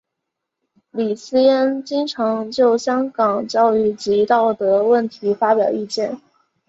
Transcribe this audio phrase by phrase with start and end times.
[0.89, 6.19] 李偲嫣经常就香港教育及道德问题发表意见。